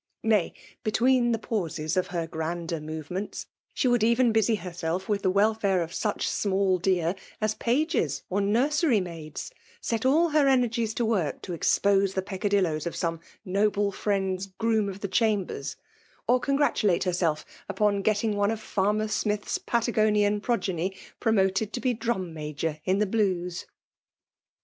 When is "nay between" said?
0.23-1.31